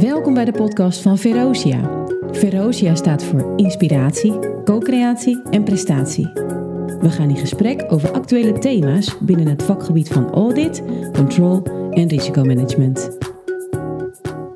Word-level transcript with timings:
Welkom 0.00 0.34
bij 0.34 0.44
de 0.44 0.52
podcast 0.52 1.00
van 1.00 1.18
Verosia. 1.18 2.06
Verosia 2.30 2.94
staat 2.94 3.24
voor 3.24 3.52
inspiratie, 3.56 4.62
co-creatie 4.64 5.42
en 5.50 5.64
prestatie. 5.64 6.26
We 7.00 7.10
gaan 7.10 7.30
in 7.30 7.36
gesprek 7.36 7.84
over 7.88 8.12
actuele 8.12 8.58
thema's 8.58 9.18
binnen 9.18 9.46
het 9.46 9.62
vakgebied 9.62 10.08
van 10.08 10.30
audit, 10.30 10.82
control 11.12 11.62
en 11.90 12.08
risicomanagement. 12.08 13.18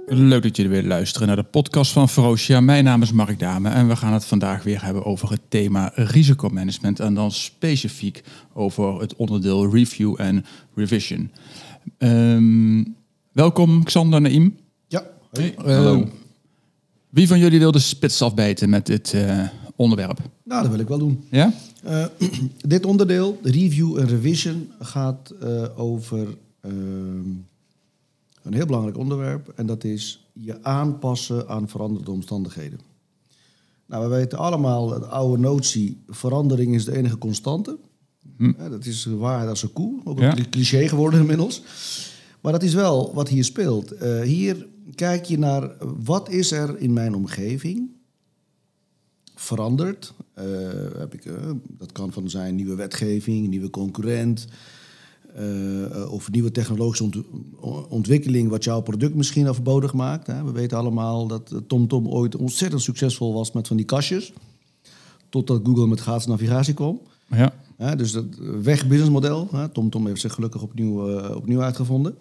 Leuk 0.06 0.42
dat 0.42 0.56
jullie 0.56 0.72
weer 0.72 0.84
luisteren 0.84 1.26
naar 1.26 1.36
de 1.36 1.42
podcast 1.42 1.92
van 1.92 2.08
Verosia. 2.08 2.60
Mijn 2.60 2.84
naam 2.84 3.02
is 3.02 3.12
Mark 3.12 3.38
Dame 3.38 3.68
en 3.68 3.88
we 3.88 3.96
gaan 3.96 4.12
het 4.12 4.24
vandaag 4.24 4.62
weer 4.62 4.84
hebben 4.84 5.04
over 5.04 5.30
het 5.30 5.42
thema 5.48 5.92
risicomanagement. 5.94 7.00
En 7.00 7.14
dan 7.14 7.30
specifiek 7.30 8.22
over 8.52 9.00
het 9.00 9.16
onderdeel 9.16 9.70
review 9.70 10.14
en 10.18 10.44
revision. 10.74 11.30
Ehm, 11.98 12.84
welkom 13.32 13.84
Xander 13.84 14.20
Naim. 14.20 14.68
Hey, 15.30 15.54
hallo. 15.56 16.08
Wie 17.10 17.28
van 17.28 17.38
jullie 17.38 17.58
wil 17.58 17.72
de 17.72 17.78
spits 17.78 18.22
afbijten 18.22 18.68
met 18.70 18.86
dit 18.86 19.12
eh, 19.12 19.48
onderwerp? 19.76 20.18
Nou, 20.44 20.62
dat 20.62 20.70
wil 20.70 20.80
ik 20.80 20.88
wel 20.88 20.98
doen. 20.98 21.24
Ja? 21.30 21.52
Eh, 21.82 22.04
dit 22.66 22.84
onderdeel, 22.86 23.38
de 23.42 23.50
review 23.50 23.98
en 23.98 24.06
revision, 24.06 24.70
gaat 24.78 25.30
eh, 25.40 25.64
over 25.76 26.28
ehm, 26.60 27.28
een 28.42 28.54
heel 28.54 28.66
belangrijk 28.66 28.96
onderwerp. 28.98 29.52
En 29.56 29.66
dat 29.66 29.84
is 29.84 30.26
je 30.32 30.62
aanpassen 30.64 31.48
aan 31.48 31.68
veranderde 31.68 32.10
omstandigheden. 32.10 32.78
Nou, 33.86 34.08
we 34.08 34.16
weten 34.16 34.38
allemaal, 34.38 34.86
de 34.86 35.06
oude 35.06 35.42
notie, 35.42 36.02
verandering 36.08 36.74
is 36.74 36.84
de 36.84 36.96
enige 36.96 37.18
constante. 37.18 37.78
Ja, 38.38 38.68
dat 38.68 38.84
is 38.86 39.04
waar 39.04 39.48
als 39.48 39.62
een 39.62 39.72
koe, 39.72 40.00
ook 40.04 40.18
een 40.20 40.36
Ja. 40.36 40.44
cliché 40.50 40.88
geworden 40.88 41.20
inmiddels. 41.20 41.62
Maar 42.40 42.52
dat 42.52 42.62
is 42.62 42.74
wel 42.74 43.14
wat 43.14 43.28
hier 43.28 43.44
speelt. 43.44 43.92
Eh, 43.92 44.20
hier 44.20 44.66
kijk 44.94 45.24
je 45.24 45.38
naar 45.38 45.70
wat 46.04 46.28
is 46.30 46.50
er 46.52 46.78
in 46.78 46.92
mijn 46.92 47.14
omgeving 47.14 47.90
veranderd. 49.34 50.14
Eh, 50.34 50.44
heb 50.98 51.14
ik, 51.14 51.24
eh, 51.24 51.50
dat 51.68 51.92
kan 51.92 52.12
van 52.12 52.30
zijn 52.30 52.54
nieuwe 52.54 52.74
wetgeving, 52.74 53.48
nieuwe 53.48 53.70
concurrent. 53.70 54.46
eh, 55.34 56.12
of 56.12 56.30
nieuwe 56.30 56.50
technologische 56.50 57.04
ont- 57.04 57.22
ontwikkeling 57.88 58.48
wat 58.48 58.64
jouw 58.64 58.80
product 58.80 59.14
misschien 59.14 59.48
overbodig 59.48 59.92
maakt. 59.92 60.26
Hè. 60.26 60.44
We 60.44 60.52
weten 60.52 60.78
allemaal 60.78 61.26
dat 61.26 61.54
TomTom 61.66 62.08
ooit 62.08 62.36
ontzettend 62.36 62.82
succesvol 62.82 63.32
was 63.32 63.52
met 63.52 63.66
van 63.68 63.76
die 63.76 63.86
kastjes. 63.86 64.32
Totdat 65.28 65.60
Google 65.64 65.86
met 65.86 66.00
gratis 66.00 66.26
navigatie 66.26 66.74
kwam. 66.74 67.00
Ja. 67.78 67.94
Dus 67.94 68.12
dat 68.12 68.24
weg 68.62 68.86
businessmodel. 68.86 69.48
TomTom 69.72 70.06
heeft 70.06 70.20
zich 70.20 70.32
gelukkig 70.34 70.62
opnieuw, 70.62 71.20
opnieuw 71.34 71.62
uitgevonden. 71.62 72.14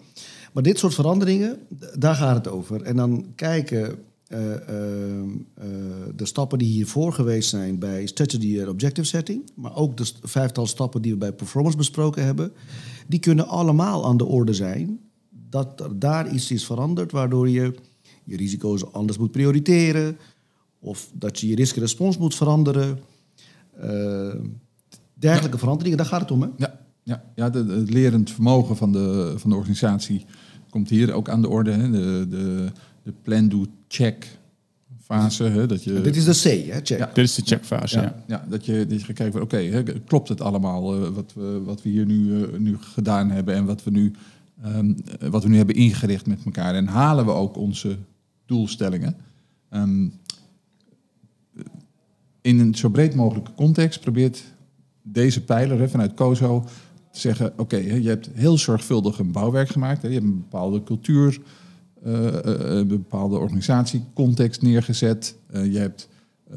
Maar 0.52 0.62
dit 0.62 0.78
soort 0.78 0.94
veranderingen, 0.94 1.58
daar 1.98 2.14
gaat 2.14 2.36
het 2.36 2.48
over. 2.48 2.82
En 2.82 2.96
dan 2.96 3.32
kijken 3.34 3.98
eh, 4.30 4.54
eh, 4.54 5.20
eh, 5.20 5.66
de 6.14 6.26
stappen 6.26 6.58
die 6.58 6.68
hiervoor 6.68 7.12
geweest 7.12 7.48
zijn 7.48 7.78
bij 7.78 8.06
strategy 8.06 8.60
en 8.60 8.68
objective 8.68 9.06
setting, 9.06 9.50
maar 9.54 9.76
ook 9.76 9.96
de 9.96 10.12
vijftal 10.22 10.66
stappen 10.66 11.02
die 11.02 11.12
we 11.12 11.18
bij 11.18 11.32
performance 11.32 11.76
besproken 11.76 12.24
hebben, 12.24 12.52
die 13.06 13.20
kunnen 13.20 13.46
allemaal 13.46 14.06
aan 14.06 14.16
de 14.16 14.24
orde 14.24 14.54
zijn. 14.54 15.00
Dat 15.30 15.80
er 15.80 15.98
daar 15.98 16.32
iets 16.32 16.50
is 16.50 16.66
veranderd, 16.66 17.12
waardoor 17.12 17.48
je 17.48 17.74
je 18.24 18.36
risico's 18.36 18.92
anders 18.92 19.18
moet 19.18 19.30
prioriteren, 19.30 20.18
of 20.78 21.10
dat 21.12 21.40
je 21.40 21.48
je 21.48 21.54
risk-respons 21.54 22.18
moet 22.18 22.34
veranderen. 22.34 22.98
Dergelijke 25.14 25.58
veranderingen, 25.58 25.98
daar 25.98 26.06
gaat 26.06 26.20
het 26.20 26.30
om. 26.30 26.42
Hè? 26.42 26.48
Ja, 26.56 26.79
ja, 27.10 27.22
ja 27.34 27.50
de, 27.50 27.66
de- 27.66 27.72
het 27.72 27.90
lerend 27.90 28.30
vermogen 28.30 28.76
van 28.76 28.92
de, 28.92 29.34
van 29.36 29.50
de 29.50 29.56
organisatie 29.56 30.24
komt 30.70 30.88
hier 30.88 31.12
ook 31.12 31.28
aan 31.28 31.42
de 31.42 31.48
orde. 31.48 31.70
Hè. 31.70 31.90
De, 31.90 32.26
de, 32.28 32.66
de 33.02 33.12
plan-do-check 33.22 34.38
fase. 35.00 35.44
Hè, 35.44 35.66
dat 35.66 35.84
je, 35.84 36.00
Dit 36.00 36.16
is 36.16 36.24
de 36.24 36.64
C, 36.64 36.70
hè? 36.72 36.80
Check. 36.82 36.98
Ja. 36.98 37.10
Dit 37.14 37.24
is 37.24 37.34
de 37.34 37.42
checkfase. 37.44 37.96
Ja. 37.96 38.02
ja, 38.02 38.14
ja, 38.26 38.44
dat, 38.48 38.66
je, 38.66 38.86
dat 38.86 39.00
je 39.00 39.04
gaat 39.06 39.16
kijken 39.16 39.32
van 39.32 39.42
oké, 39.42 39.56
hè, 39.56 39.82
klopt 39.82 40.28
het 40.28 40.40
allemaal 40.40 40.94
eh, 40.94 41.08
wat, 41.08 41.32
we, 41.34 41.62
wat 41.64 41.82
we 41.82 41.88
hier 41.88 42.06
nu, 42.06 42.42
eh, 42.42 42.58
nu 42.58 42.76
gedaan 42.80 43.30
hebben 43.30 43.54
en 43.54 43.64
wat 43.64 43.84
we, 43.84 43.90
nu, 43.90 44.12
ehm, 44.62 44.92
eh, 45.20 45.28
wat 45.28 45.42
we 45.42 45.48
nu 45.48 45.56
hebben 45.56 45.74
ingericht 45.74 46.26
met 46.26 46.44
elkaar. 46.44 46.74
En 46.74 46.86
halen 46.86 47.24
we 47.24 47.30
ook 47.30 47.56
onze 47.56 47.96
doelstellingen. 48.46 49.16
Ehm, 49.68 50.06
in 52.40 52.58
een 52.58 52.74
zo 52.74 52.88
breed 52.88 53.14
mogelijke 53.14 53.54
context 53.54 54.00
probeert 54.00 54.42
deze 55.02 55.44
pijler 55.44 55.78
hè, 55.78 55.88
vanuit 55.88 56.14
COSO 56.14 56.64
zeggen: 57.10 57.52
oké, 57.56 57.76
je 57.76 58.08
hebt 58.08 58.30
heel 58.32 58.58
zorgvuldig 58.58 59.18
een 59.18 59.32
bouwwerk 59.32 59.68
gemaakt. 59.68 60.02
Hè, 60.02 60.08
je 60.08 60.14
hebt 60.14 60.26
een 60.26 60.40
bepaalde 60.40 60.82
cultuur, 60.82 61.40
eh, 62.04 62.26
eh, 62.26 62.78
een 62.78 62.86
bepaalde 62.86 63.38
organisatiecontext 63.38 64.62
neergezet. 64.62 65.36
Eh, 65.46 65.72
je 65.72 65.78
hebt 65.78 66.08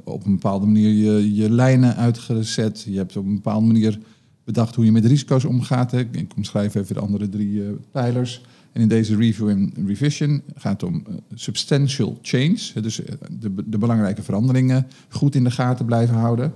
op 0.04 0.26
een 0.26 0.32
bepaalde 0.32 0.66
manier 0.66 0.90
je, 0.90 1.36
je 1.36 1.50
lijnen 1.50 1.96
uitgezet. 1.96 2.86
Je 2.88 2.98
hebt 2.98 3.18
op 3.18 3.26
een 3.26 3.36
bepaalde 3.36 3.66
manier 3.66 4.00
bedacht 4.44 4.76
hoe 4.76 4.86
je 4.86 4.92
met 4.92 5.06
risico's 5.06 5.46
omgaat. 5.46 5.92
Hè. 5.92 6.00
Ik 6.00 6.34
omschrijf 6.36 6.76
even 6.76 6.96
de 6.96 7.02
andere 7.02 7.30
drie 7.30 7.62
pijlers. 7.92 8.46
En 8.72 8.82
in 8.82 8.88
deze 8.88 9.16
review 9.16 9.50
en 9.50 9.74
revision 9.86 10.42
gaat 10.56 10.82
het 10.82 10.92
om 10.92 11.04
substantial 11.34 12.20
change. 12.22 12.82
Dus 12.82 13.02
de, 13.40 13.54
de 13.66 13.78
belangrijke 13.78 14.24
veranderingen 14.24 14.88
goed 15.10 15.36
in 15.36 15.44
de 15.44 15.52
gaten 15.52 15.86
blijven 15.86 16.16
houden. 16.16 16.54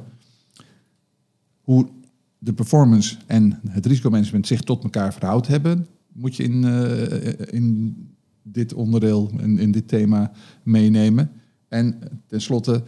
Hoe 1.61 1.87
de 2.37 2.53
performance 2.53 3.17
en 3.25 3.59
het 3.69 3.85
risicomanagement 3.85 4.47
zich 4.47 4.61
tot 4.61 4.83
elkaar 4.83 5.13
verhoud 5.13 5.47
hebben, 5.47 5.87
moet 6.13 6.35
je 6.35 6.43
in, 6.43 6.63
eh, 6.63 7.53
in 7.53 7.95
dit 8.43 8.73
onderdeel 8.73 9.31
en 9.37 9.59
in 9.59 9.71
dit 9.71 9.87
thema 9.87 10.31
meenemen. 10.63 11.31
En 11.67 11.99
tenslotte, 12.27 12.83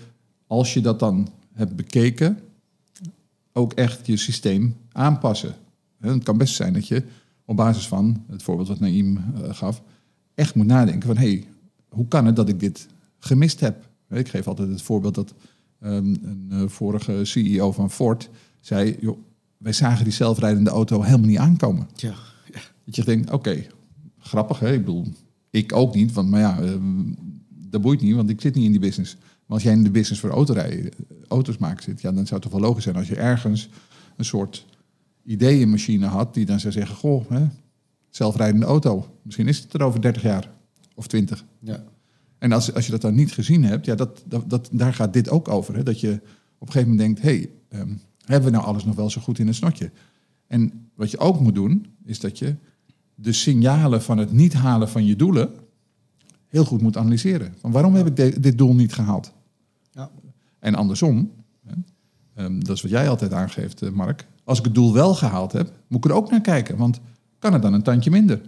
als 0.47 0.73
je 0.73 0.81
dat 0.81 0.99
dan 0.99 1.27
hebt 1.53 1.75
bekeken, 1.75 2.39
ook 3.53 3.73
echt 3.73 4.07
je 4.07 4.17
systeem 4.17 4.75
aanpassen. 4.91 5.55
Het 5.99 6.23
kan 6.23 6.37
best 6.37 6.55
zijn 6.55 6.73
dat 6.73 6.87
je 6.87 7.03
op 7.45 7.55
basis 7.55 7.87
van 7.87 8.23
het 8.27 8.43
voorbeeld 8.43 8.67
wat 8.67 8.79
Naïm 8.79 9.17
eh, 9.17 9.53
gaf, 9.53 9.83
echt 10.33 10.55
moet 10.55 10.65
nadenken 10.65 11.07
van 11.07 11.17
hé, 11.17 11.29
hey, 11.29 11.47
hoe 11.89 12.07
kan 12.07 12.25
het 12.25 12.35
dat 12.35 12.49
ik 12.49 12.59
dit 12.59 12.87
gemist 13.19 13.59
heb? 13.59 13.89
Ik 14.09 14.27
geef 14.27 14.47
altijd 14.47 14.69
het 14.69 14.81
voorbeeld 14.81 15.15
dat 15.15 15.33
ehm, 15.79 16.15
een 16.21 16.47
eh, 16.49 16.67
vorige 16.67 17.25
CEO 17.25 17.71
van 17.71 17.91
Ford 17.91 18.29
zei, 18.59 18.97
joh, 18.99 19.17
wij 19.59 19.73
zagen 19.73 20.03
die 20.03 20.13
zelfrijdende 20.13 20.69
auto 20.69 21.01
helemaal 21.01 21.27
niet 21.27 21.37
aankomen. 21.37 21.87
Tja, 21.95 22.13
Dat 22.85 22.95
je 22.95 23.03
denkt, 23.03 23.31
oké, 23.31 23.65
grappig 24.19 24.59
hè, 24.59 24.73
ik 24.73 24.79
bedoel, 24.79 25.05
ik 25.49 25.73
ook 25.75 25.95
niet, 25.95 26.13
want 26.13 26.29
maar 26.29 26.39
ja, 26.39 26.61
ehm, 26.61 27.13
dat 27.49 27.81
boeit 27.81 28.01
niet, 28.01 28.15
want 28.15 28.29
ik 28.29 28.41
zit 28.41 28.55
niet 28.55 28.65
in 28.65 28.71
die 28.71 28.79
business. 28.79 29.15
Maar 29.15 29.57
als 29.57 29.63
jij 29.63 29.73
in 29.73 29.83
de 29.83 29.91
business 29.91 30.21
voor 30.21 30.29
autorijden, 30.29 30.91
eh, 30.91 31.15
auto's 31.27 31.57
maken 31.57 31.83
zit, 31.83 32.01
ja, 32.01 32.11
dan 32.11 32.27
zou 32.27 32.41
het 32.41 32.51
toch 32.51 32.59
wel 32.59 32.69
logisch 32.69 32.83
zijn 32.83 32.95
als 32.95 33.07
je 33.07 33.15
ergens 33.15 33.69
een 34.17 34.25
soort 34.25 34.65
ideeënmachine 35.23 36.05
had 36.05 36.33
die 36.33 36.45
dan 36.45 36.59
zou 36.59 36.73
zeggen, 36.73 36.95
goh, 36.95 37.29
hè, 37.29 37.47
zelfrijdende 38.09 38.65
auto, 38.65 39.07
misschien 39.21 39.47
is 39.47 39.59
het 39.59 39.73
er 39.73 39.83
over 39.83 40.01
30 40.01 40.21
jaar 40.21 40.51
of 40.95 41.07
20. 41.07 41.45
ja. 41.59 41.83
En 42.37 42.51
als, 42.51 42.73
als 42.73 42.85
je 42.85 42.91
dat 42.91 43.01
dan 43.01 43.15
niet 43.15 43.31
gezien 43.31 43.63
hebt, 43.63 43.85
ja, 43.85 43.95
dat, 43.95 44.23
dat, 44.25 44.49
dat, 44.49 44.69
daar 44.71 44.93
gaat 44.93 45.13
dit 45.13 45.29
ook 45.29 45.47
over. 45.47 45.75
Hè? 45.75 45.83
Dat 45.83 45.99
je 45.99 46.11
op 46.57 46.67
een 46.67 46.73
gegeven 46.73 46.89
moment 46.89 46.99
denkt, 46.99 47.21
hé, 47.21 47.29
hey, 47.29 47.49
ehm, 47.69 47.93
hebben 48.33 48.51
we 48.51 48.55
nou 48.57 48.67
alles 48.67 48.85
nog 48.85 48.95
wel 48.95 49.09
zo 49.09 49.21
goed 49.21 49.39
in 49.39 49.47
het 49.47 49.55
snotje? 49.55 49.91
En 50.47 50.89
wat 50.95 51.11
je 51.11 51.17
ook 51.17 51.39
moet 51.39 51.55
doen, 51.55 51.85
is 52.05 52.19
dat 52.19 52.39
je 52.39 52.55
de 53.15 53.33
signalen 53.33 54.01
van 54.01 54.17
het 54.17 54.31
niet 54.31 54.53
halen 54.53 54.89
van 54.89 55.05
je 55.05 55.15
doelen 55.15 55.49
heel 56.47 56.65
goed 56.65 56.81
moet 56.81 56.97
analyseren. 56.97 57.53
Van 57.59 57.71
waarom 57.71 57.95
heb 57.95 58.07
ik 58.07 58.15
de- 58.15 58.39
dit 58.39 58.57
doel 58.57 58.73
niet 58.75 58.93
gehaald? 58.93 59.31
Ja. 59.91 60.09
En 60.59 60.75
andersom, 60.75 61.31
hè, 61.65 61.73
ehm, 62.33 62.59
dat 62.59 62.75
is 62.75 62.81
wat 62.81 62.91
jij 62.91 63.09
altijd 63.09 63.33
aangeeft, 63.33 63.81
eh, 63.81 63.89
Mark. 63.89 64.27
Als 64.43 64.59
ik 64.59 64.65
het 64.65 64.75
doel 64.75 64.93
wel 64.93 65.13
gehaald 65.15 65.51
heb, 65.51 65.71
moet 65.87 66.05
ik 66.05 66.11
er 66.11 66.17
ook 66.17 66.29
naar 66.31 66.41
kijken. 66.41 66.77
Want 66.77 66.99
kan 67.39 67.53
het 67.53 67.61
dan 67.61 67.73
een 67.73 67.83
tandje 67.83 68.09
minder? 68.11 68.41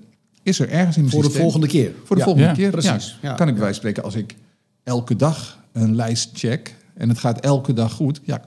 Is 0.43 0.59
er 0.59 0.69
ergens 0.69 0.95
in 0.95 1.01
mijn 1.01 1.13
Voor 1.13 1.21
de 1.23 1.27
systeem- 1.27 1.41
volgende 1.43 1.67
keer. 1.67 1.93
voor 2.03 2.15
de 2.15 2.21
Ja. 2.21 2.23
volgende 2.27 2.47
Ja, 2.49 2.53
keer. 2.55 2.71
precies. 2.71 3.19
Kan 3.21 3.31
ik 3.31 3.37
bij 3.37 3.45
wijze 3.45 3.63
van 3.63 3.73
spreken, 3.73 4.03
als 4.03 4.15
ik 4.15 4.35
elke 4.83 5.15
dag 5.15 5.59
een 5.71 5.95
lijst 5.95 6.29
check 6.33 6.75
en 6.93 7.09
het 7.09 7.17
gaat 7.17 7.39
elke 7.39 7.73
dag 7.73 7.93
goed, 7.93 8.21
ja, 8.23 8.41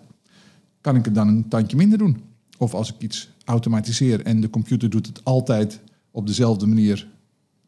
kan 0.84 0.96
ik 0.96 1.04
het 1.04 1.14
dan 1.14 1.28
een 1.28 1.48
tandje 1.48 1.76
minder 1.76 1.98
doen? 1.98 2.22
Of 2.58 2.74
als 2.74 2.94
ik 2.94 3.00
iets 3.02 3.30
automatiseer 3.44 4.20
en 4.22 4.40
de 4.40 4.50
computer 4.50 4.90
doet 4.90 5.06
het 5.06 5.24
altijd 5.24 5.80
op 6.10 6.26
dezelfde 6.26 6.66
manier, 6.66 7.08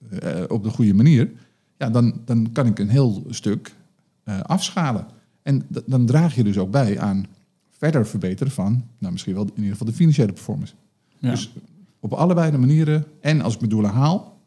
eh, 0.08 0.42
op 0.48 0.62
de 0.62 0.70
goede 0.70 0.94
manier, 0.94 1.30
ja, 1.78 1.90
dan, 1.90 2.20
dan 2.24 2.52
kan 2.52 2.66
ik 2.66 2.78
een 2.78 2.88
heel 2.88 3.24
stuk 3.28 3.74
eh, 4.22 4.40
afschalen. 4.40 5.06
En 5.42 5.66
dan 5.86 6.06
draag 6.06 6.34
je 6.34 6.44
dus 6.44 6.58
ook 6.58 6.70
bij 6.70 7.00
aan 7.00 7.26
verder 7.70 8.06
verbeteren 8.06 8.52
van, 8.52 8.84
nou 8.98 9.12
misschien 9.12 9.34
wel 9.34 9.44
in 9.44 9.52
ieder 9.56 9.70
geval 9.70 9.86
de 9.86 9.92
financiële 9.92 10.32
performance. 10.32 10.74
Ja. 11.18 11.30
Dus 11.30 11.52
op 12.00 12.12
allebei 12.12 12.50
de 12.50 12.58
manieren. 12.58 13.04
En 13.20 13.40
als 13.40 13.52
ik 13.52 13.58
mijn 13.58 13.72
doelen 13.72 13.90
haal, 13.90 14.40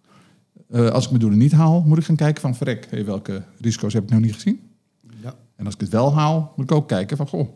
eh, 0.68 0.90
als 0.90 1.04
ik 1.04 1.10
mijn 1.10 1.22
doelen 1.22 1.40
niet 1.40 1.52
haal, 1.52 1.82
moet 1.82 1.98
ik 1.98 2.04
gaan 2.04 2.16
kijken 2.16 2.42
van 2.42 2.56
verrek, 2.56 2.88
hey, 2.90 3.06
welke 3.06 3.44
risico's 3.60 3.94
heb 3.94 4.04
ik 4.04 4.10
nou 4.10 4.22
niet 4.22 4.34
gezien? 4.34 4.60
Ja. 5.22 5.36
En 5.56 5.66
als 5.66 5.74
ik 5.74 5.82
het 5.82 5.90
wel 5.90 6.14
haal, 6.14 6.54
moet 6.56 6.72
ik 6.72 6.78
ook 6.78 6.88
kijken 6.88 7.18
van 7.18 7.28
goh, 7.28 7.50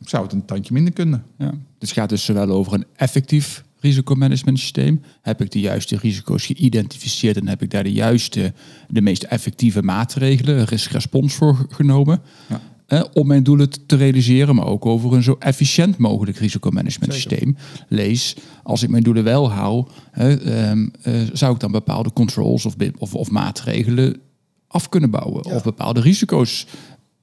zou 0.00 0.22
het 0.22 0.32
een 0.32 0.44
tandje 0.44 0.72
minder 0.72 0.92
kunnen? 0.92 1.24
Ja. 1.38 1.50
Dus 1.50 1.88
het 1.88 1.98
gaat 1.98 2.08
dus 2.08 2.24
zowel 2.24 2.48
over 2.48 2.72
een 2.72 2.86
effectief 2.96 3.64
risicomanagement 3.80 4.58
systeem? 4.58 5.02
Heb 5.22 5.40
ik 5.40 5.50
de 5.50 5.60
juiste 5.60 5.96
risico's 5.96 6.46
geïdentificeerd 6.46 7.36
en 7.36 7.48
heb 7.48 7.62
ik 7.62 7.70
daar 7.70 7.82
de 7.82 7.92
juiste, 7.92 8.52
de 8.88 9.00
meest 9.00 9.22
effectieve 9.22 9.82
maatregelen, 9.82 10.64
risk-respons 10.64 11.34
voor 11.34 11.66
genomen? 11.68 12.20
Ja. 12.48 12.60
Eh, 12.86 13.04
om 13.12 13.26
mijn 13.26 13.42
doelen 13.42 13.86
te 13.86 13.96
realiseren, 13.96 14.54
maar 14.54 14.66
ook 14.66 14.86
over 14.86 15.12
een 15.12 15.22
zo 15.22 15.36
efficiënt 15.38 15.96
mogelijk 15.96 16.36
risicomanagement 16.36 17.12
systeem. 17.12 17.56
Lees, 17.88 18.36
als 18.62 18.82
ik 18.82 18.88
mijn 18.88 19.02
doelen 19.02 19.24
wel 19.24 19.50
hou, 19.50 19.86
ehm, 20.12 20.88
eh, 21.02 21.14
zou 21.32 21.54
ik 21.54 21.60
dan 21.60 21.72
bepaalde 21.72 22.12
controls 22.12 22.66
of, 22.66 22.74
of, 22.98 23.14
of 23.14 23.30
maatregelen 23.30 24.20
af 24.66 24.88
kunnen 24.88 25.10
bouwen. 25.10 25.48
Ja. 25.48 25.54
Of 25.54 25.62
bepaalde 25.62 26.00
risico's 26.00 26.66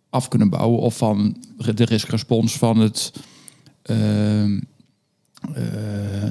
af 0.09 0.27
kunnen 0.27 0.49
bouwen. 0.49 0.79
Of 0.79 0.97
van 0.97 1.43
de 1.75 1.85
riskrespons 1.85 2.57
van 2.57 2.77
het, 2.77 3.13
ehm, 3.81 4.59
eh, 5.53 6.29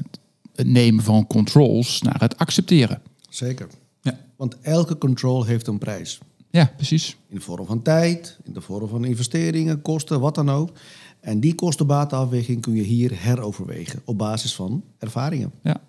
het 0.54 0.66
nemen 0.66 1.04
van 1.04 1.26
controls 1.26 2.02
naar 2.02 2.20
het 2.20 2.38
accepteren. 2.38 3.02
Zeker. 3.28 3.66
Ja. 4.00 4.18
Want 4.36 4.60
elke 4.60 4.98
control 4.98 5.44
heeft 5.44 5.66
een 5.66 5.78
prijs. 5.78 6.18
Ja, 6.50 6.72
precies. 6.76 7.16
In 7.28 7.34
de 7.36 7.40
vorm 7.42 7.66
van 7.66 7.82
tijd, 7.82 8.38
in 8.44 8.52
de 8.52 8.60
vorm 8.60 8.88
van 8.88 9.04
investeringen, 9.04 9.82
kosten, 9.82 10.20
wat 10.20 10.34
dan 10.34 10.50
ook. 10.50 10.70
En 11.20 11.40
die 11.40 11.54
kostenbatenafweging 11.54 12.60
kun 12.60 12.74
je 12.74 12.82
hier 12.82 13.22
heroverwegen 13.22 14.02
op 14.04 14.18
basis 14.18 14.54
van 14.54 14.84
ervaringen. 14.98 15.52
Ja. 15.62 15.80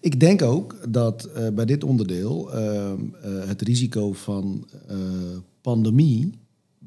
Ik 0.00 0.20
denk 0.20 0.42
ook 0.42 0.76
dat 0.88 1.24
eh, 1.24 1.48
bij 1.48 1.64
dit 1.64 1.84
onderdeel 1.84 2.52
ehm, 2.52 3.00
eh, 3.22 3.48
het 3.48 3.62
risico 3.62 4.12
van 4.12 4.68
eh, 4.86 4.96
pandemie 5.60 6.30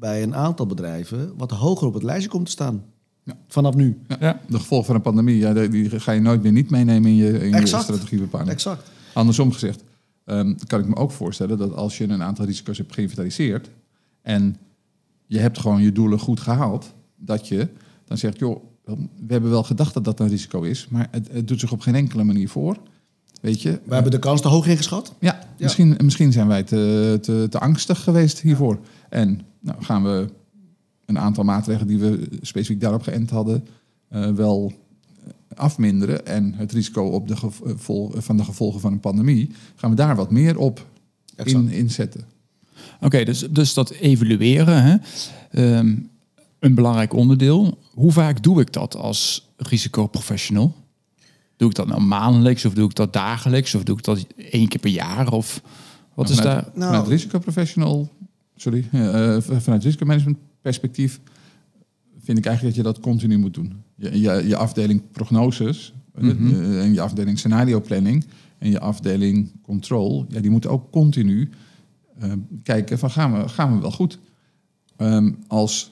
bij 0.02 0.22
een 0.22 0.34
aantal 0.34 0.66
bedrijven 0.66 1.32
wat 1.36 1.50
hoger 1.50 1.86
op 1.86 1.94
het 1.94 2.02
lijstje 2.02 2.30
komt 2.30 2.44
te 2.44 2.50
staan. 2.50 2.84
Ja. 3.24 3.32
Vanaf 3.48 3.74
nu. 3.74 3.98
Ja. 4.20 4.40
De 4.48 4.58
gevolgen 4.58 4.86
van 4.86 4.94
een 4.94 5.00
pandemie, 5.02 5.36
ja, 5.36 5.52
die- 5.52 6.00
ga 6.00 6.12
je 6.12 6.20
nooit 6.20 6.42
meer 6.42 6.52
niet 6.52 6.70
meenemen 6.70 7.10
in 7.10 7.16
je, 7.16 7.38
in 7.38 7.48
je 7.48 7.54
Exact. 7.54 7.82
strategiebepaling. 7.82 8.50
Exact. 8.50 8.90
Andersom 9.14 9.52
gezegd, 9.52 9.82
ehm, 10.24 10.54
kan 10.66 10.80
ik 10.80 10.86
me 10.88 10.96
ook 10.96 11.10
voorstellen 11.10 11.58
dat 11.58 11.74
als 11.74 11.98
je 11.98 12.04
een 12.08 12.22
aantal 12.22 12.44
risico's 12.44 12.78
hebt 12.78 12.94
geïnventariseerd 12.94 13.70
en 14.22 14.56
je 15.26 15.38
hebt 15.38 15.58
gewoon 15.58 15.82
je 15.82 15.92
doelen 15.92 16.18
goed 16.18 16.40
gehaald, 16.40 16.92
dat 17.16 17.48
je 17.48 17.68
dan 18.04 18.18
zegt, 18.18 18.38
joh, 18.38 18.64
we 19.26 19.32
hebben 19.32 19.50
wel 19.50 19.62
gedacht 19.62 19.94
dat 19.94 20.04
dat 20.04 20.20
een 20.20 20.28
risico 20.28 20.62
is, 20.62 20.86
maar 20.90 21.08
het, 21.10 21.28
het 21.32 21.48
doet 21.48 21.60
zich 21.60 21.72
op 21.72 21.80
geen 21.80 21.94
enkele 21.94 22.24
manier 22.24 22.48
voor. 22.48 22.76
Weet 23.40 23.62
je? 23.62 23.80
We 23.84 23.94
hebben 23.94 24.12
de 24.12 24.18
kans 24.18 24.40
te 24.40 24.48
hoog 24.48 24.66
ingeschat. 24.66 25.14
Ja, 25.18 25.38
Misschien, 25.58 25.96
misschien 26.04 26.32
zijn 26.32 26.46
wij 26.48 26.62
te, 26.62 27.18
te, 27.20 27.46
te 27.50 27.58
angstig 27.58 28.02
geweest 28.02 28.40
hiervoor. 28.40 28.78
En 29.12 29.40
nou, 29.60 29.82
gaan 29.82 30.02
we 30.02 30.28
een 31.04 31.18
aantal 31.18 31.44
maatregelen 31.44 31.86
die 31.88 31.98
we 31.98 32.28
specifiek 32.40 32.80
daarop 32.80 33.02
geënt 33.02 33.30
hadden, 33.30 33.66
eh, 34.08 34.30
wel 34.30 34.72
afminderen. 35.54 36.26
En 36.26 36.54
het 36.54 36.72
risico 36.72 37.04
op 37.04 37.28
de 37.28 37.36
gevol- 37.36 38.12
van 38.16 38.36
de 38.36 38.44
gevolgen 38.44 38.80
van 38.80 38.92
een 38.92 39.00
pandemie, 39.00 39.50
gaan 39.74 39.90
we 39.90 39.96
daar 39.96 40.16
wat 40.16 40.30
meer 40.30 40.58
op 40.58 40.86
in, 41.44 41.68
inzetten. 41.68 42.24
Oké, 43.00 43.24
dus, 43.24 43.48
dus 43.50 43.74
dat 43.74 43.90
evalueren, 43.90 44.82
hè, 44.82 44.96
ehm, 45.50 45.96
een 46.58 46.74
belangrijk 46.74 47.12
onderdeel. 47.12 47.78
Hoe 47.94 48.12
vaak 48.12 48.42
doe 48.42 48.60
ik 48.60 48.72
dat 48.72 48.96
als 48.96 49.48
risicoprofessional? 49.56 50.74
Doe 51.56 51.68
ik 51.68 51.74
dat 51.76 51.86
nou 51.86 52.00
maandelijks 52.00 52.64
of 52.64 52.74
doe 52.74 52.88
ik 52.88 52.94
dat 52.94 53.12
dagelijks 53.12 53.74
of 53.74 53.82
doe 53.82 53.96
ik 53.96 54.04
dat 54.04 54.26
één 54.36 54.68
keer 54.68 54.80
per 54.80 54.90
jaar? 54.90 55.32
Of 55.32 55.62
wat 56.14 56.28
is 56.28 56.36
vanuit, 56.36 56.64
daar? 56.64 56.72
Nou- 56.74 56.90
vanuit 56.90 57.08
risicoprofessional, 57.08 58.10
sorry, 58.62 58.88
eh, 58.92 59.40
vanuit 59.40 59.82
risicomanagement 59.84 60.38
perspectief 60.60 61.20
vind 62.18 62.38
ik 62.38 62.46
eigenlijk 62.46 62.76
dat 62.76 62.84
je 62.84 62.92
dat 62.92 63.02
continu 63.02 63.36
moet 63.38 63.54
doen. 63.54 63.72
Je, 63.94 64.20
je, 64.20 64.48
je 64.48 64.56
afdeling 64.56 65.02
prognoses 65.12 65.92
eh, 66.14 66.22
Mhm. 66.22 66.78
en 66.78 66.92
je 66.92 67.00
afdeling 67.00 67.38
scenario 67.38 67.80
planning 67.80 68.24
en 68.58 68.70
je 68.70 68.80
afdeling 68.80 69.52
control, 69.62 70.26
ja, 70.28 70.40
die 70.40 70.50
moeten 70.50 70.70
ook 70.70 70.90
continu 70.90 71.50
kijken 72.62 72.98
van 72.98 73.10
gaan 73.10 73.32
we, 73.32 73.48
gaan 73.48 73.74
we 73.74 73.80
wel 73.80 73.90
goed. 73.90 74.18
Ehm, 74.96 75.32
als 75.46 75.90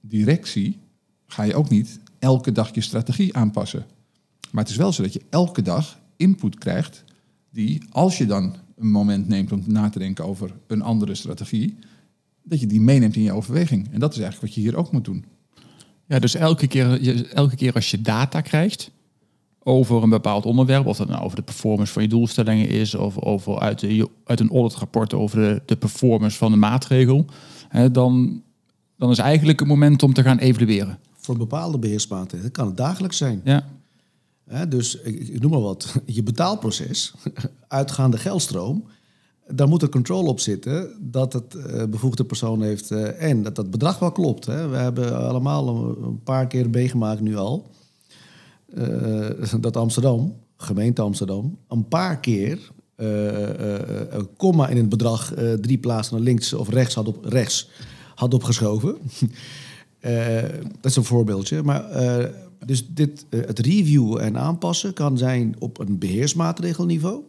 directie 0.00 0.78
ga 1.26 1.42
je 1.42 1.54
ook 1.54 1.68
niet 1.68 1.98
elke 2.18 2.52
dag 2.52 2.74
je 2.74 2.80
strategie 2.80 3.36
aanpassen. 3.36 3.86
Maar 4.50 4.62
het 4.62 4.72
is 4.72 4.78
wel 4.78 4.92
zo 4.92 5.02
dat 5.02 5.12
je 5.12 5.22
elke 5.28 5.62
dag 5.62 5.98
input 6.16 6.58
krijgt 6.58 7.04
die, 7.50 7.82
als 7.90 8.18
je 8.18 8.26
dan 8.26 8.54
een 8.80 8.90
moment 8.90 9.28
neemt 9.28 9.52
om 9.52 9.62
na 9.66 9.88
te 9.88 9.98
denken 9.98 10.24
over 10.24 10.50
een 10.66 10.82
andere 10.82 11.14
strategie, 11.14 11.78
dat 12.42 12.60
je 12.60 12.66
die 12.66 12.80
meeneemt 12.80 13.16
in 13.16 13.22
je 13.22 13.32
overweging. 13.32 13.88
En 13.92 14.00
dat 14.00 14.12
is 14.14 14.18
eigenlijk 14.20 14.54
wat 14.54 14.54
je 14.64 14.70
hier 14.70 14.76
ook 14.78 14.92
moet 14.92 15.04
doen. 15.04 15.24
Ja, 16.06 16.18
dus 16.18 16.34
elke 16.34 16.66
keer, 16.66 17.02
je- 17.02 17.28
elke 17.28 17.56
keer 17.56 17.72
als 17.74 17.90
je 17.90 18.00
data 18.00 18.40
krijgt 18.40 18.90
over 19.62 20.02
een 20.02 20.10
bepaald 20.10 20.46
onderwerp, 20.46 20.86
of 20.86 20.96
dat 20.96 21.08
nou 21.08 21.22
over 21.22 21.36
de 21.36 21.42
performance 21.42 21.92
van 21.92 22.02
je 22.02 22.08
doelstellingen 22.08 22.68
is, 22.68 22.94
of 22.94 23.18
over 23.18 23.58
uit, 23.58 23.78
de, 23.80 24.08
uit 24.24 24.40
een 24.40 24.50
auditrapport 24.50 25.14
over 25.14 25.38
de, 25.38 25.62
de 25.66 25.76
performance 25.76 26.36
van 26.38 26.50
de 26.50 26.56
maatregel, 26.56 27.24
hè, 27.68 27.90
dan, 27.90 28.42
dan 28.96 29.10
is 29.10 29.18
eigenlijk 29.18 29.58
het 29.60 29.68
moment 29.68 30.02
om 30.02 30.12
te 30.12 30.22
gaan 30.22 30.38
evalueren. 30.38 30.98
Voor 31.16 31.36
bepaalde 31.36 31.78
beheersmaatregelen 31.78 32.52
kan 32.52 32.66
het 32.66 32.76
dagelijks 32.76 33.16
zijn. 33.16 33.40
Ja, 33.44 33.68
Dus 34.68 35.00
ik, 35.00 35.40
noem 35.40 35.50
maar 35.50 35.60
wat, 35.60 35.94
je 36.06 36.22
betaalproces, 36.22 37.14
uitgaande 37.68 38.18
geldstroom, 38.18 38.84
daar 39.54 39.68
moet 39.68 39.82
een 39.82 39.90
controle 39.90 40.28
op 40.28 40.40
zitten 40.40 40.90
dat 41.00 41.32
het 41.32 41.54
eh, 41.54 41.84
bevoegde 41.84 42.24
persoon 42.24 42.62
heeft 42.62 42.90
eh, 42.90 43.22
en 43.22 43.42
dat 43.42 43.54
dat 43.56 43.70
bedrag 43.70 43.98
wel 43.98 44.12
klopt. 44.12 44.46
We 44.46 44.52
hebben 44.52 45.26
allemaal 45.28 45.96
een, 46.02 46.22
paar 46.22 46.46
keer 46.46 46.70
meegemaakt 46.70 47.20
nu 47.20 47.36
al 47.36 47.70
eh, 48.74 49.54
dat 49.60 49.76
Amsterdam, 49.76 50.36
gemeente 50.56 51.02
Amsterdam, 51.02 51.58
een 51.68 51.88
paar 51.88 52.20
keer 52.20 52.70
een 54.10 54.28
komma 54.36 54.68
in 54.68 54.76
het 54.76 54.88
bedrag 54.88 55.32
drie 55.60 55.78
plaatsen 55.78 56.14
naar 56.14 56.24
links 56.24 56.52
of 56.52 56.68
rechts 56.68 56.94
had, 56.94 57.08
op, 57.08 57.24
rechts 57.24 57.70
had 58.14 58.34
opgeschoven. 58.34 58.96
Dat 60.80 60.90
is 60.90 60.96
een 60.96 61.04
voorbeeldje. 61.04 61.62
Maar, 61.62 61.82
dus 62.66 62.86
dit, 62.88 63.26
eh, 63.28 63.40
het 63.40 63.58
reviewen 63.58 64.22
en 64.22 64.38
aanpassen 64.38 64.92
kan 64.92 65.18
zijn 65.18 65.54
op 65.58 65.78
een 65.78 65.98
beheersmaatregelniveau. 65.98 67.22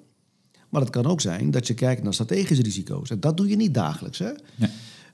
Maar 0.70 0.82
het 0.82 0.90
kan 0.90 1.06
ook 1.06 1.22
zijn 1.22 1.52
dat 1.52 1.68
je 1.68 1.74
kijkt 1.74 2.04
naar 2.04 2.14
strategische 2.14 2.64
risico's. 2.64 3.10
En 3.10 3.20
dat 3.20 3.38
doe 3.38 3.48
je 3.48 3.56
niet 3.56 3.74
dagelijks. 3.74 4.20
Hè? 4.20 4.32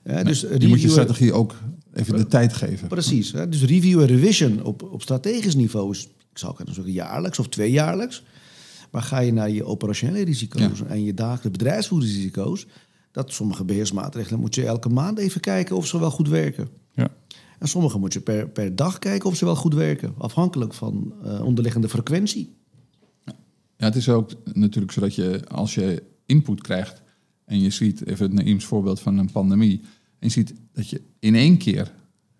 Eh, 0.02 0.24
dus 0.24 0.40
je 0.40 0.68
moet 0.68 0.82
je 0.82 0.88
strategie 0.88 1.32
ook 1.32 1.54
even 1.92 2.16
de 2.16 2.26
tijd 2.26 2.52
geven. 2.52 2.88
Precies. 2.88 3.32
Hè? 3.32 3.48
Dus 3.48 3.62
review 3.64 4.00
en 4.00 4.06
revision 4.06 4.64
op, 4.64 4.82
op 4.82 5.02
strategisch 5.02 5.54
niveau 5.54 5.90
is, 5.90 6.04
ik 6.30 6.38
zou 6.38 6.54
kunnen 6.54 6.74
zeggen, 6.74 6.92
jaarlijks 6.92 7.38
of 7.38 7.48
tweejaarlijks. 7.48 8.22
Maar 8.90 9.02
ga 9.02 9.18
je 9.18 9.32
naar 9.32 9.50
je 9.50 9.64
operationele 9.64 10.24
risico's 10.24 10.82
en 10.88 11.04
je 11.04 11.14
dagelijkse 11.14 11.50
bedrijfsvoeringsrisico's, 11.50 12.66
dat 13.12 13.32
sommige 13.32 13.64
beheersmaatregelen 13.64 14.40
moet 14.40 14.54
je 14.54 14.66
elke 14.66 14.88
maand 14.88 15.18
even 15.18 15.40
kijken 15.40 15.76
of 15.76 15.86
ze 15.86 15.98
wel 15.98 16.10
goed 16.10 16.28
werken. 16.28 16.68
ja. 16.94 17.10
En 17.58 17.68
sommige 17.68 17.98
moet 17.98 18.12
je 18.12 18.20
per, 18.20 18.48
per 18.48 18.76
dag 18.76 18.98
kijken 18.98 19.28
of 19.28 19.36
ze 19.36 19.44
wel 19.44 19.56
goed 19.56 19.74
werken, 19.74 20.14
afhankelijk 20.18 20.74
van 20.74 21.12
eh, 21.24 21.44
onderliggende 21.44 21.88
frequentie. 21.88 22.56
Ja, 23.76 23.84
het 23.84 23.96
is 23.96 24.08
ook 24.08 24.30
natuurlijk 24.52 24.92
zo 24.92 25.00
dat 25.00 25.14
je 25.14 25.40
als 25.48 25.74
je 25.74 26.02
input 26.26 26.60
krijgt 26.60 27.02
en 27.44 27.60
je 27.60 27.70
ziet, 27.70 28.06
even 28.06 28.24
het 28.24 28.32
Naïms 28.44 28.64
voorbeeld 28.64 29.00
van 29.00 29.18
een 29.18 29.30
pandemie, 29.30 29.80
en 30.18 30.26
je 30.26 30.28
ziet 30.28 30.54
dat 30.72 30.88
je 30.88 31.02
in 31.18 31.34
één 31.34 31.56
keer 31.56 31.92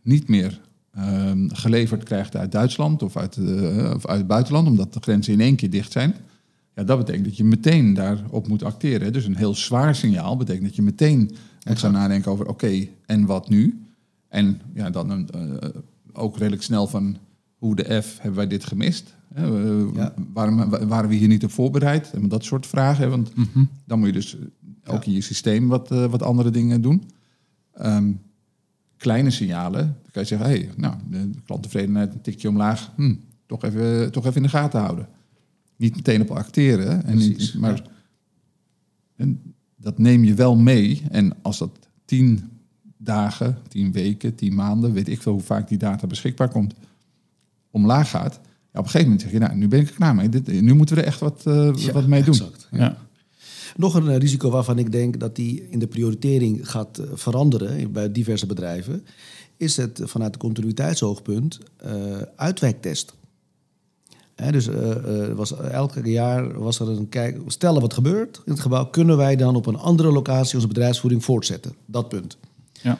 niet 0.02 0.28
meer 0.28 0.60
ehm, 0.92 1.48
geleverd 1.48 2.02
krijgt 2.02 2.36
uit 2.36 2.52
Duitsland 2.52 3.02
of 3.02 3.16
uit, 3.16 3.36
eh, 3.36 3.92
of 3.94 4.06
uit 4.06 4.18
het 4.18 4.26
buitenland, 4.26 4.68
omdat 4.68 4.92
de 4.92 5.00
grenzen 5.00 5.32
in 5.32 5.40
één 5.40 5.56
keer 5.56 5.70
dicht 5.70 5.92
zijn. 5.92 6.14
Ja, 6.74 6.84
dat 6.84 6.98
betekent 6.98 7.24
dat 7.24 7.36
je 7.36 7.44
meteen 7.44 7.94
daarop 7.94 8.48
moet 8.48 8.62
acteren. 8.62 9.12
Dus 9.12 9.24
een 9.24 9.36
heel 9.36 9.54
zwaar 9.54 9.94
signaal 9.94 10.36
betekent 10.36 10.64
dat 10.64 10.76
je 10.76 10.82
meteen 10.82 11.30
moet 11.68 11.78
gaan 11.78 11.92
nadenken 11.92 12.32
over 12.32 12.48
oké, 12.48 12.86
en 13.06 13.26
wat 13.26 13.48
nu? 13.48 13.87
En 14.28 14.60
ja, 14.74 14.90
dan 14.90 15.10
een, 15.10 15.30
eh, 15.30 15.68
ook 16.12 16.36
redelijk 16.38 16.62
snel 16.62 16.86
van 16.86 17.16
hoe 17.56 17.76
de 17.76 18.02
F 18.02 18.16
hebben 18.18 18.34
wij 18.36 18.46
dit 18.46 18.64
gemist? 18.64 19.14
Hè, 19.34 19.64
eh, 19.86 19.94
Ja. 19.94 20.14
waarom 20.32 20.70
wa- 20.70 20.86
waren 20.86 21.08
we 21.08 21.14
hier 21.16 21.28
niet 21.28 21.44
op 21.44 21.50
voorbereid? 21.50 22.10
En 22.10 22.28
dat 22.28 22.44
soort 22.44 22.66
vragen. 22.66 23.04
hè, 23.04 23.10
Want 23.10 23.30
dan 23.84 23.98
moet 23.98 24.06
je 24.08 24.12
dus 24.14 24.36
eh, 24.38 24.94
ook 24.94 25.04
in 25.04 25.12
je 25.12 25.20
systeem 25.20 25.68
wat, 25.68 25.90
eh, 25.90 26.04
wat 26.10 26.22
andere 26.22 26.50
dingen 26.50 26.82
doen. 26.82 27.02
Ehm, 27.72 28.12
kleine 28.96 29.30
signalen, 29.30 29.80
dan 30.02 30.10
kan 30.12 30.22
je 30.22 30.28
zeggen, 30.28 30.48
hey, 30.48 30.70
nou, 30.76 30.94
de 31.10 31.30
klanttevredenheid 31.44 32.14
een 32.14 32.20
tikje 32.20 32.48
omlaag, 32.48 32.92
hm, 32.96 33.14
toch, 33.46 33.62
even, 33.64 34.12
toch 34.12 34.24
even 34.24 34.36
in 34.36 34.42
de 34.42 34.48
gaten 34.48 34.80
houden. 34.80 35.08
Niet 35.76 35.96
meteen 35.96 36.20
op 36.20 36.30
acteren, 36.30 37.04
en 37.04 37.16
niet, 37.16 37.54
maar 37.58 37.74
ja. 37.76 37.82
en 39.16 39.42
dat 39.76 39.98
neem 39.98 40.24
je 40.24 40.34
wel 40.34 40.56
mee. 40.56 41.02
En 41.10 41.32
als 41.42 41.58
dat 41.58 41.78
tien 42.04 42.48
dagen, 42.98 43.58
tien 43.68 43.92
weken, 43.92 44.34
tien 44.34 44.54
maanden, 44.54 44.92
weet 44.92 45.08
ik 45.08 45.22
veel 45.22 45.32
hoe 45.32 45.40
vaak 45.42 45.68
die 45.68 45.78
data 45.78 46.06
beschikbaar 46.06 46.48
komt, 46.48 46.74
omlaag 47.70 48.10
gaat. 48.10 48.40
Ja, 48.72 48.78
op 48.78 48.84
een 48.84 48.90
gegeven 48.90 49.04
moment 49.04 49.20
zeg 49.22 49.32
je, 49.32 49.38
nou, 49.38 49.54
nu 49.56 49.68
ben 49.68 49.80
ik 49.80 49.88
er 49.88 49.94
klaar 49.94 50.14
mee. 50.14 50.28
Dit, 50.28 50.60
nu 50.60 50.74
moeten 50.74 50.94
we 50.94 51.00
er 51.00 51.06
echt 51.06 51.20
wat, 51.20 51.42
eh, 51.44 51.70
Ja, 51.74 51.92
wat 51.92 52.06
mee 52.06 52.22
doen. 52.22 52.34
exact. 52.34 52.68
ja. 52.70 52.96
Nog 53.76 53.94
een 53.94 54.08
eh, 54.08 54.16
risico 54.16 54.50
waarvan 54.50 54.78
ik 54.78 54.92
denk 54.92 55.20
dat 55.20 55.36
die 55.36 55.66
in 55.70 55.78
de 55.78 55.86
prioritering 55.86 56.70
gaat 56.70 56.98
eh, 56.98 57.06
veranderen 57.14 57.92
bij 57.92 58.12
diverse 58.12 58.46
bedrijven, 58.46 59.04
is 59.56 59.76
het 59.76 60.00
vanuit 60.04 60.34
het 60.34 60.42
continuïteitsoogpunt 60.42 61.58
eh 61.76 62.16
uitwijktest. 62.36 63.16
Dus 64.50 64.68
eh, 64.68 65.32
was, 65.34 65.56
elke 65.56 66.10
jaar 66.10 66.58
was 66.60 66.80
er 66.80 66.88
een 66.88 67.08
kijk. 67.08 67.40
Stel 67.46 67.74
er 67.74 67.80
wat 67.80 67.94
gebeurt 67.94 68.40
in 68.44 68.52
het 68.52 68.60
gebouw, 68.60 68.86
kunnen 68.86 69.16
wij 69.16 69.36
dan 69.36 69.56
op 69.56 69.66
een 69.66 69.76
andere 69.76 70.12
locatie 70.12 70.54
onze 70.54 70.66
bedrijfsvoering 70.66 71.24
voortzetten? 71.24 71.74
Dat 71.86 72.08
punt. 72.08 72.38
Ja. 72.82 72.98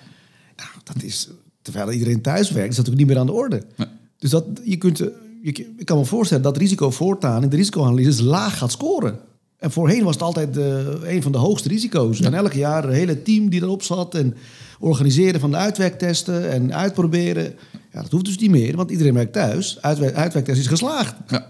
Nou, 0.57 0.69
dat 0.85 1.03
is, 1.03 1.29
terwijl 1.63 1.93
iedereen 1.93 2.23
thuis 2.23 2.51
werkt, 2.51 2.71
is 2.71 2.77
dat 2.77 2.87
natuurlijk 2.87 2.97
niet 2.97 3.07
meer 3.07 3.19
aan 3.19 3.27
de 3.27 3.43
orde. 3.43 3.63
Nee. 3.77 3.89
Dus 4.19 4.31
dat, 4.31 4.45
je 4.65 4.77
kunt, 4.77 5.01
eh, 5.01 5.09
je, 5.43 5.51
ik 5.77 5.85
kan 5.85 5.99
me 5.99 6.05
voorstellen 6.05 6.43
dat 6.43 6.57
risico 6.57 6.91
voortaan 6.91 7.43
in 7.43 7.49
de 7.49 7.57
risicoanalyse 7.57 8.25
laag 8.25 8.59
gaat 8.59 8.73
scoren. 8.73 9.19
En 9.59 9.71
voorheen 9.71 10.05
was 10.05 10.15
het 10.15 10.23
altijd 10.23 10.55
de, 10.55 10.99
een 11.05 11.23
van 11.23 11.33
de 11.33 11.39
hoogste 11.39 11.69
risico's. 11.69 12.21
En 12.21 12.35
elk 12.35 12.53
jaar 12.53 12.85
een 12.85 12.93
hele 12.93 13.23
team 13.23 13.49
die 13.49 13.63
erop 13.63 13.83
zat 13.83 14.15
en 14.15 14.35
organiseren 14.79 15.41
van 15.41 15.51
de 15.51 15.57
uitwerktesten 15.57 16.51
en 16.51 16.75
uitproberen. 16.75 17.55
Ja, 17.93 18.03
dat 18.03 18.11
hoeft 18.11 18.25
dus 18.25 18.39
niet 18.39 18.51
meer, 18.51 18.77
want 18.77 18.91
iedereen 18.91 19.15
werkt 19.15 19.33
thuis. 19.33 19.79
Uitwer 19.81 20.15
uitwerktest 20.15 20.61
is 20.61 20.67
geslaagd. 20.67 21.15
Ja, 21.29 21.47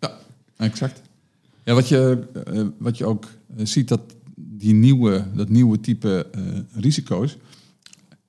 ja 0.00 0.18
exact. 0.56 1.00
Ja, 1.64 1.74
wat, 1.74 1.88
je, 1.88 2.18
eh, 2.44 2.62
wat 2.78 2.98
je 2.98 3.06
ook 3.06 3.24
eh, 3.56 3.66
ziet, 3.66 3.88
dat 3.88 4.00
die 4.60 4.74
nieuwe, 4.74 5.24
dat 5.34 5.48
nieuwe 5.48 5.80
type 5.80 6.26
eh, 6.32 6.42
risico's 6.74 7.36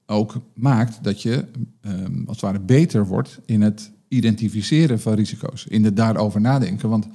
ook 0.06 0.42
maakt 0.54 1.04
dat 1.04 1.22
je 1.22 1.46
ehm, 1.82 2.18
als 2.26 2.42
het 2.42 2.42
ware 2.42 2.60
beter 2.60 3.08
wordt 3.08 3.40
in 3.46 3.62
het 3.62 3.92
identificeren 4.08 5.00
van 5.00 5.14
risico's. 5.14 5.66
In 5.68 5.84
het 5.84 5.96
daarover 5.96 6.42
nadenken. 6.42 6.90
Want 6.90 7.08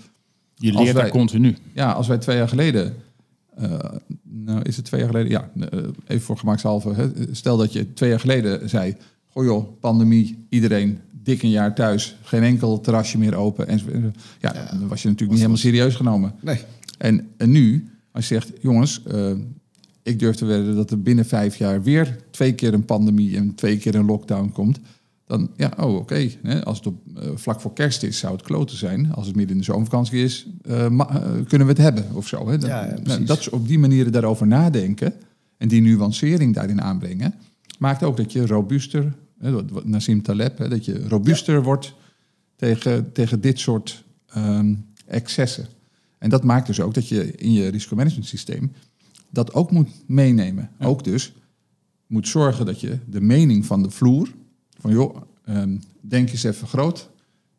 Je 0.54 0.72
leert 0.72 0.96
daar 0.96 1.08
continu. 1.08 1.56
ja, 1.72 1.92
als 1.92 2.06
wij 2.06 2.18
twee 2.18 2.36
jaar 2.36 2.48
geleden. 2.48 2.94
eh, 3.56 3.78
nou, 4.22 4.62
is 4.62 4.76
het 4.76 4.84
twee 4.84 5.00
jaar 5.00 5.08
geleden? 5.08 5.30
Ja, 5.30 5.50
eh, 5.70 5.80
even 6.06 6.24
voor 6.24 6.38
gemakshalve. 6.38 6.92
Hè, 6.94 7.10
stel 7.34 7.56
dat 7.56 7.72
je 7.72 7.92
twee 7.92 8.10
jaar 8.10 8.20
geleden 8.20 8.68
zei: 8.68 8.96
Goh 9.26 9.44
joh, 9.44 9.80
pandemie, 9.80 10.46
iedereen 10.48 10.98
dik 11.22 11.42
een 11.42 11.50
jaar 11.50 11.74
thuis, 11.74 12.16
geen 12.22 12.42
enkel 12.42 12.80
terrasje 12.80 13.18
meer 13.18 13.34
open. 13.34 13.68
En, 13.68 13.80
ja, 14.40 14.52
dan 14.52 14.88
was 14.88 15.02
je 15.02 15.08
natuurlijk 15.08 15.20
niet 15.20 15.38
helemaal 15.38 15.56
serieus 15.56 15.94
genomen. 15.94 16.34
Nee. 16.40 16.58
En, 16.98 17.28
en 17.36 17.50
nu, 17.50 17.90
als 18.16 18.28
je 18.28 18.34
zegt: 18.34 18.52
Jongens, 18.60 19.02
eh, 19.02 19.32
ik 20.02 20.18
durf 20.18 20.36
te 20.36 20.44
wedden 20.44 20.74
dat 20.74 20.90
er 20.90 21.02
binnen 21.02 21.24
vijf 21.24 21.56
jaar 21.56 21.82
weer 21.82 22.16
twee 22.30 22.54
keer 22.54 22.74
een 22.74 22.84
pandemie 22.84 23.36
en 23.36 23.54
twee 23.54 23.76
keer 23.76 23.94
een 23.94 24.04
lockdown 24.04 24.50
komt. 24.52 24.80
Dan, 25.26 25.50
ja, 25.56 25.72
oh, 25.80 25.94
oké. 25.94 26.30
Als 26.64 26.76
het 26.78 26.86
op, 26.86 26.98
eh, 27.16 27.28
vlak 27.34 27.60
voor 27.60 27.72
kerst 27.72 28.02
is, 28.02 28.18
zou 28.18 28.32
het 28.32 28.42
kloten 28.42 28.76
zijn. 28.76 29.12
Als 29.12 29.26
het 29.26 29.36
midden 29.36 29.52
in 29.52 29.58
de 29.58 29.72
zomervakantie 29.72 30.22
is, 30.24 30.46
eh, 30.62 30.86
kunnen 31.48 31.66
we 31.66 31.72
het 31.72 31.78
hebben 31.82 32.04
of 32.12 32.26
zo. 32.26 32.48
Hè? 32.48 32.58
Dat, 32.58 32.68
Ja, 32.68 32.98
nou, 33.04 33.24
dat 33.24 33.38
is 33.38 33.48
op 33.48 33.68
die 33.68 33.78
manieren 33.78 34.12
daarover 34.12 34.46
nadenken 34.46 35.14
en 35.58 35.68
die 35.68 35.80
nuancering 35.80 36.54
daarin 36.54 36.82
aanbrengen, 36.82 37.34
maakt 37.78 38.02
ook 38.02 38.16
dat 38.16 38.32
je 38.32 38.46
robuuster, 38.46 39.14
hè, 39.38 39.62
Nassim 39.84 40.22
Taleb, 40.22 40.58
hè, 40.58 40.68
dat 40.68 40.84
je 40.84 41.08
robuuster 41.08 41.62
wordt 41.62 41.94
tegen, 42.56 43.12
tegen 43.12 43.40
dit 43.40 43.58
soort 43.58 44.04
ehm, 44.26 44.74
excessen. 45.06 45.66
En 46.26 46.32
dat 46.32 46.44
maakt 46.44 46.66
dus 46.66 46.80
ook 46.80 46.94
dat 46.94 47.08
je 47.08 47.32
in 47.32 47.52
je 47.52 47.68
risicomanagement 47.68 48.26
systeem 48.26 48.72
dat 49.30 49.54
ook 49.54 49.70
moet 49.70 49.88
meenemen. 50.06 50.70
Ook 50.80 51.04
dus 51.04 51.32
moet 52.06 52.28
zorgen 52.28 52.66
dat 52.66 52.80
je 52.80 52.98
de 53.06 53.20
mening 53.20 53.66
van 53.66 53.82
de 53.82 53.90
vloer, 53.90 54.28
van 54.80 54.90
joh, 54.90 55.16
ehm, 55.44 55.76
denk 56.00 56.30
eens 56.30 56.42
even 56.42 56.66
groot. 56.66 57.10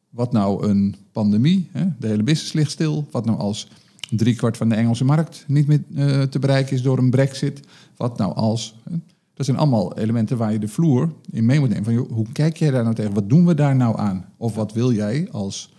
Wat 0.10 0.32
nou 0.32 0.68
een 0.68 0.96
pandemie, 1.12 1.70
hè? 1.72 1.86
de 2.00 2.08
hele 2.08 2.24
business 2.24 2.54
ligt 2.54 2.72
stil. 2.72 3.08
Wat 3.12 3.26
nou 3.26 3.38
als 3.38 3.68
driekwart 4.10 4.58
van 4.58 4.70
de 4.70 4.76
Engelse 4.76 5.06
markt 5.06 5.46
niet 5.48 5.68
meer 5.68 5.84
eh, 5.96 6.22
te 6.22 6.40
bereiken 6.40 6.76
is 6.76 6.82
door 6.82 6.98
een 6.98 7.10
brexit. 7.10 7.60
Wat 7.98 8.18
nou 8.18 8.36
als... 8.36 8.76
Hè? 8.90 8.96
Dat 9.34 9.46
zijn 9.46 9.58
allemaal 9.58 9.98
elementen 9.98 10.38
waar 10.38 10.52
je 10.52 10.60
de 10.60 10.68
vloer 10.68 11.14
in 11.32 11.46
mee 11.46 11.60
moet 11.60 11.70
nemen. 11.70 11.84
Van, 11.84 11.94
joh, 11.94 12.12
hoe 12.12 12.32
kijk 12.32 12.58
jij 12.58 12.72
daar 12.72 12.84
nou 12.84 12.96
tegen? 12.96 13.14
Wat 13.14 13.30
doen 13.30 13.46
we 13.46 13.54
daar 13.54 13.76
nou 13.76 13.98
aan? 13.98 14.26
Of 14.38 14.56
wat 14.56 14.74
wil 14.74 14.94
jij 14.94 15.28
als 15.32 15.76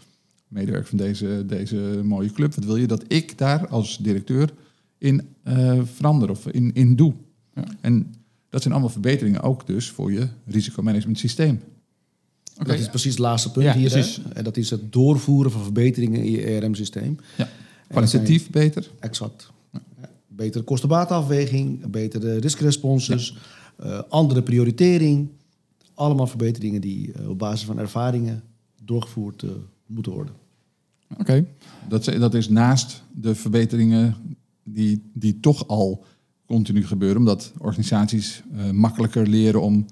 medewerker 0.49 0.89
van 0.89 0.99
deze, 0.99 1.45
deze 1.47 2.01
mooie 2.05 2.33
club... 2.33 2.55
wat 2.55 2.65
wil 2.65 2.77
je 2.77 2.87
dat 2.87 3.05
ik 3.09 3.39
daar 3.39 3.69
als 3.69 3.99
directeur 3.99 4.51
in 4.99 5.29
eh, 5.43 5.81
verander 5.85 6.31
of 6.31 6.47
in, 6.47 6.75
in 6.75 6.97
doe? 6.97 7.15
Ja. 7.55 7.65
En 7.81 8.15
dat 8.51 8.63
zijn 8.63 8.75
allemaal 8.75 8.93
verbeteringen 8.93 9.43
ook 9.43 9.67
dus 9.67 9.91
voor 9.91 10.13
je 10.13 10.29
risicomanagement 10.47 11.19
systeem. 11.19 11.61
Oké. 12.59 12.71
Dat 12.71 12.79
is 12.79 12.89
precies 12.89 13.11
het 13.11 13.21
laatste 13.21 13.53
punt 13.53 13.65
Ja, 13.65 13.75
hier. 13.75 13.91
precies. 13.91 14.17
Hè? 14.17 14.31
En 14.31 14.45
dat 14.45 14.57
is 14.57 14.71
het 14.71 14.93
doorvoeren 14.93 15.53
van 15.53 15.63
verbeteringen 15.63 16.25
in 16.25 16.31
je 16.31 16.45
ERM-systeem. 16.45 17.19
Ja. 17.37 17.49
Kwalitatief 17.89 18.51
beter. 18.51 18.91
Exact. 19.01 19.51
Betere 20.27 20.65
kostenbaatafweging, 20.65 21.91
betere 21.91 22.37
riskresponses, 22.37 23.37
eh, 23.77 24.01
andere 24.09 24.43
prioritering. 24.43 25.29
Allemaal 25.95 26.27
verbeteringen 26.27 26.81
die 26.81 27.13
eh, 27.13 27.29
op 27.29 27.39
basis 27.39 27.67
van 27.67 27.79
ervaringen 27.79 28.43
doorgevoerd 28.85 29.43
eh, 29.43 29.51
moeten 29.89 30.13
worden. 30.13 30.35
Oké. 31.19 31.47
Dat, 31.89 32.07
is- 32.09 32.19
dat 32.19 32.35
is 32.35 32.49
naast 32.49 33.03
de 33.13 33.35
verbeteringen 33.35 34.15
die, 34.63 35.11
die 35.15 35.41
toch 35.41 35.69
al 35.69 36.05
continu 36.47 36.87
gebeuren, 36.87 37.19
omdat 37.19 37.53
organisaties 37.59 38.43
eh, 38.57 38.71
makkelijker 38.71 39.27
leren 39.29 39.63
om 39.63 39.87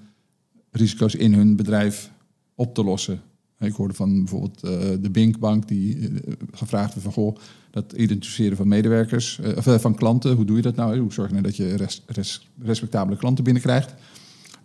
risico's 0.71 1.15
in 1.15 1.33
hun 1.33 1.55
bedrijf 1.55 2.11
op 2.55 2.73
te 2.73 2.83
lossen. 2.83 3.21
Ik 3.59 3.73
hoorde 3.73 3.93
van 3.93 4.17
bijvoorbeeld 4.17 4.63
eh, 4.63 4.71
de 5.01 5.09
Binkbank 5.09 5.67
die 5.67 5.97
eh, 6.09 6.33
gevraagd 6.51 6.89
werd 6.93 7.03
van 7.03 7.13
goh, 7.13 7.35
dat 7.71 7.93
identificeren 7.93 8.57
van 8.57 8.67
medewerkers, 8.67 9.39
of 9.55 9.81
van 9.81 9.95
klanten, 9.95 10.35
hoe 10.35 10.45
doe 10.45 10.55
je 10.55 10.61
dat 10.61 10.75
nou? 10.75 10.99
Hoe 10.99 11.13
zorg 11.13 11.27
je 11.27 11.33
nou 11.33 11.45
dat 11.45 11.55
je 11.55 11.75
res- 11.75 12.03
res- 12.05 12.47
respectabele 12.61 13.17
klanten 13.17 13.43
binnenkrijgt? 13.43 13.93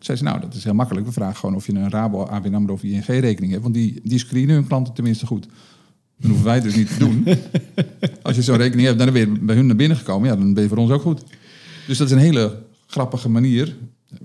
Zei 0.04 0.18
ze, 0.18 0.24
nou, 0.24 0.40
dat 0.40 0.54
is 0.54 0.64
heel 0.64 0.74
makkelijk. 0.74 1.06
We 1.06 1.12
vragen 1.12 1.36
gewoon 1.36 1.54
of 1.54 1.66
je 1.66 1.74
een 1.74 1.90
Rabo, 1.90 2.24
ABN 2.24 2.54
AMRO 2.54 2.72
of 2.72 2.82
ING-rekening 2.82 3.50
hebt. 3.50 3.62
Want 3.62 3.74
die, 3.74 4.00
die 4.04 4.18
screenen 4.18 4.54
hun 4.54 4.66
klanten 4.66 4.94
tenminste 4.94 5.26
goed. 5.26 5.46
Dan 6.16 6.30
hoeven 6.30 6.44
wij 6.44 6.54
het 6.54 6.64
dus 6.64 6.74
niet 6.74 6.88
te 6.88 6.98
doen. 6.98 7.26
Als 8.22 8.36
je 8.36 8.42
zo'n 8.42 8.56
rekening 8.56 8.86
hebt, 8.86 8.98
dan 8.98 9.12
ben 9.12 9.20
je 9.20 9.38
bij 9.40 9.56
hun 9.56 9.66
naar 9.66 9.76
binnen 9.76 9.96
gekomen. 9.96 10.28
Ja, 10.28 10.36
dan 10.36 10.54
ben 10.54 10.62
je 10.62 10.68
voor 10.68 10.78
ons 10.78 10.90
ook 10.90 11.02
goed. 11.02 11.24
Dus 11.86 11.98
dat 11.98 12.06
is 12.06 12.12
een 12.12 12.18
hele 12.18 12.62
grappige 12.86 13.28
manier. 13.28 13.76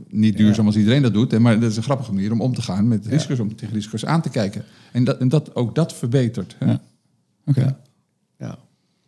Niet 0.09 0.37
duurzaam 0.37 0.65
als 0.65 0.75
iedereen 0.75 1.01
dat 1.01 1.13
doet, 1.13 1.39
maar 1.39 1.59
dat 1.59 1.71
is 1.71 1.77
een 1.77 1.83
grappige 1.83 2.13
manier 2.13 2.31
om 2.31 2.41
om 2.41 2.53
te 2.53 2.61
gaan 2.61 2.87
met 2.87 3.05
risico's, 3.05 3.39
om 3.39 3.55
tegen 3.55 3.73
risico's 3.73 4.05
aan 4.05 4.21
te 4.21 4.29
kijken. 4.29 4.63
En, 4.91 5.03
dat, 5.03 5.17
en 5.17 5.29
dat, 5.29 5.55
ook 5.55 5.75
dat 5.75 5.93
verbetert. 5.93 6.55
Hè? 6.59 6.65
Ja. 6.65 6.81
Oké. 7.45 7.61
Ja, 7.61 7.79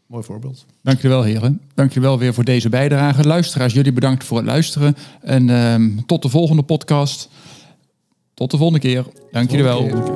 Mooi 0.10 0.24
voorbeeld. 0.24 0.66
Dankjewel 0.82 1.24
heren. 1.24 1.62
Dankjewel 1.74 2.20
weer 2.20 2.34
voor 2.34 2.44
deze 2.44 2.70
bijdrage. 2.70 3.28
Luisteraars, 3.28 3.74
jullie 3.74 3.94
bedankt 3.94 4.24
voor 4.24 4.38
het 4.38 4.46
luisteren. 4.46 4.96
En 5.22 5.50
ehm, 5.50 5.89
tot 6.06 6.22
de 6.22 6.30
volgende 6.30 6.63
podcast. 6.63 7.30
Tot 8.34 8.51
de 8.51 8.58
volgende 8.58 8.80
keer. 8.80 9.06
Dank 9.32 9.50
jullie 9.50 9.66
wel. 9.66 10.08